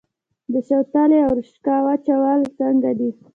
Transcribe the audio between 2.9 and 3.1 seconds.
دي؟